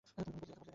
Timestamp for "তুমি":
0.17-0.37